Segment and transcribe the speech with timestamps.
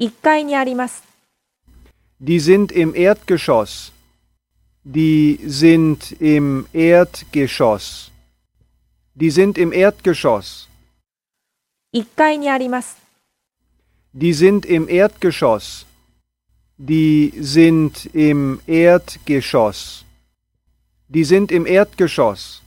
[0.00, 1.04] 1階にあります。
[2.20, 3.92] Die sind im Erdgeschoss.
[4.84, 8.10] Die sind im Erdgeschoss.
[9.14, 10.68] Die sind im Erdgeschoss.
[11.94, 12.98] 1階にあります。
[14.12, 15.86] Die sind im Erdgeschoss.
[16.76, 20.04] Die sind im Erdgeschoss.
[21.08, 22.63] Die sind im Erdgeschoss.